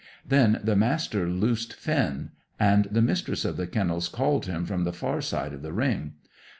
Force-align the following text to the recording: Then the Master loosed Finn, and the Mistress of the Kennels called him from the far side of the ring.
Then 0.27 0.59
the 0.63 0.75
Master 0.75 1.27
loosed 1.29 1.73
Finn, 1.73 2.31
and 2.59 2.85
the 2.85 3.03
Mistress 3.03 3.45
of 3.45 3.55
the 3.55 3.67
Kennels 3.67 4.09
called 4.09 4.47
him 4.47 4.65
from 4.65 4.83
the 4.83 4.93
far 4.93 5.21
side 5.21 5.53
of 5.53 5.61
the 5.61 5.73
ring. 5.73 6.13